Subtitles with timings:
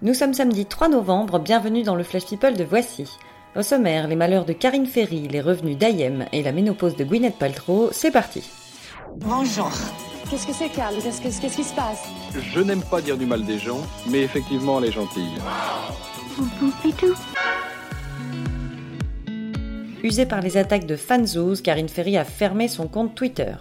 [0.00, 3.06] Nous sommes samedi 3 novembre, bienvenue dans le Flash People de Voici.
[3.56, 7.36] Au sommaire, les malheurs de Karine Ferry, les revenus d'Ayem et la ménopause de Gwyneth
[7.38, 8.42] Paltrow, c'est parti.
[9.16, 9.70] Bonjour.
[10.30, 12.02] Qu'est-ce que c'est, Carl Qu'est-ce que- qu'est-ce qui se passe?
[12.34, 15.28] Je n'aime pas dire du mal des gens, mais effectivement, elle est gentille.
[20.02, 23.52] Usée par les attaques de fanzouz, Karine Ferry a fermé son compte Twitter.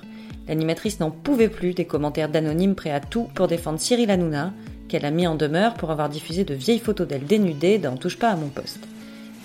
[0.48, 4.54] L'animatrice n'en pouvait plus des commentaires d'anonymes prêts à tout pour défendre Cyril Hanouna,
[4.92, 8.20] qu'elle a mis en demeure pour avoir diffusé de vieilles photos d'elle dénudée dans Touche
[8.20, 8.82] pas à mon poste.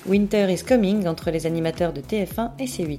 [0.05, 2.99] Winter is coming entre les animateurs de TF1 et C8.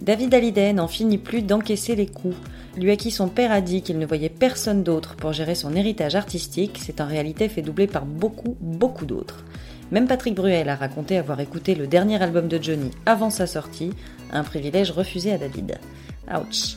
[0.00, 2.36] David Hallyday n'en finit plus d'encaisser les coups.
[2.76, 5.74] Lui à qui son père a dit qu'il ne voyait personne d'autre pour gérer son
[5.74, 9.44] héritage artistique, c'est en réalité fait doubler par beaucoup, beaucoup d'autres.
[9.90, 13.90] Même Patrick Bruel a raconté avoir écouté le dernier album de Johnny avant sa sortie,
[14.32, 15.80] un privilège refusé à David.
[16.32, 16.76] Ouch.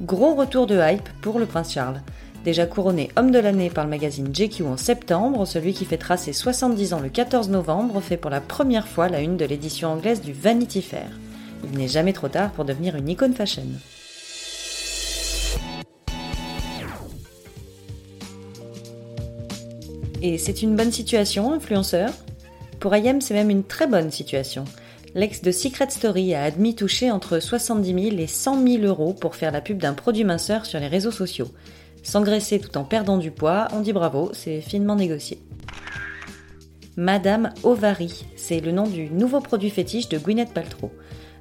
[0.00, 2.00] Gros retour de hype pour le prince Charles.
[2.44, 6.32] Déjà couronné homme de l'année par le magazine GQ en septembre, celui qui fêtera ses
[6.32, 10.22] 70 ans le 14 novembre fait pour la première fois la une de l'édition anglaise
[10.22, 11.08] du Vanity Fair.
[11.62, 13.62] Il n'est jamais trop tard pour devenir une icône fashion.
[20.20, 22.10] Et c'est une bonne situation, influenceur?
[22.80, 24.64] Pour Ayem, c'est même une très bonne situation.
[25.14, 29.36] L'ex de Secret Story a admis toucher entre 70 000 et 100 000 euros pour
[29.36, 31.48] faire la pub d'un produit minceur sur les réseaux sociaux.
[32.02, 35.38] S'engraisser tout en perdant du poids, on dit bravo, c'est finement négocié.
[36.96, 40.90] Madame Ovary, c'est le nom du nouveau produit fétiche de Gwyneth Paltrow.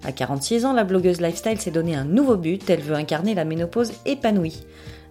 [0.03, 3.43] À 46 ans, la blogueuse lifestyle s'est donné un nouveau but, elle veut incarner la
[3.43, 4.63] ménopause épanouie.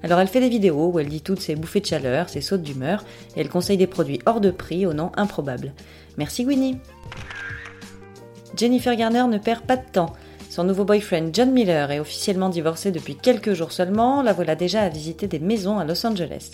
[0.03, 2.63] Alors elle fait des vidéos où elle dit toutes ses bouffées de chaleur, ses sautes
[2.63, 3.05] d'humeur,
[3.37, 5.73] et elle conseille des produits hors de prix au nom improbable.
[6.17, 6.79] Merci Gwynny
[8.57, 10.15] Jennifer Garner ne perd pas de temps.
[10.51, 14.83] Son nouveau boyfriend John Miller est officiellement divorcé depuis quelques jours seulement, la voilà déjà
[14.83, 16.51] à visiter des maisons à Los Angeles.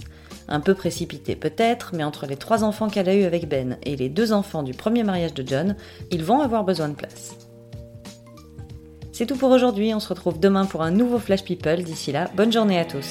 [0.49, 3.97] Un peu précipité peut-être, mais entre les trois enfants qu'elle a eus avec Ben et
[3.97, 5.77] les deux enfants du premier mariage de John,
[6.11, 7.33] ils vont avoir besoin de place.
[9.13, 11.83] C'est tout pour aujourd'hui, on se retrouve demain pour un nouveau Flash People.
[11.83, 13.09] D'ici là, bonne journée à tous.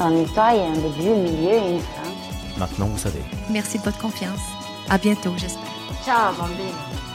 [0.00, 2.58] Dans l'histoire, il y a un début, un milieu et une fin.
[2.58, 3.20] Maintenant, vous savez.
[3.50, 4.40] Merci de votre confiance.
[4.90, 5.62] À bientôt, j'espère.
[6.04, 7.07] Ciao, bambine.